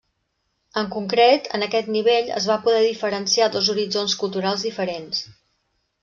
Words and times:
En 0.81 0.87
concret, 0.93 1.49
en 1.57 1.65
aquest 1.65 1.91
nivell 1.95 2.31
es 2.37 2.47
va 2.51 2.57
poder 2.63 2.79
diferenciar 2.85 3.49
dos 3.57 3.69
horitzons 3.75 4.15
culturals 4.23 4.65
diferents. 4.69 5.21